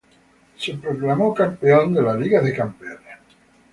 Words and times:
Se 0.57 0.73
proclamó 0.79 1.29
co-campeón 1.29 1.93
de 1.93 2.01
la 2.01 2.15
Big 2.15 2.31
South 2.31 2.57
Conference. 2.57 3.09